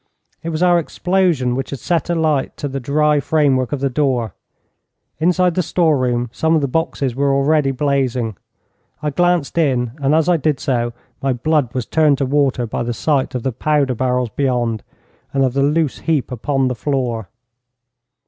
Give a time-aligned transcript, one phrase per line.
[0.41, 3.89] It was our explosion which had set alight to the dry frame work of the
[3.91, 4.33] door.
[5.19, 8.35] Inside the store room some of the boxes were already blazing.
[9.03, 10.91] I glanced in, and as I did so
[11.21, 14.81] my blood was turned to water by the sight of the powder barrels beyond,
[15.35, 17.29] and of the loose heap upon the floor.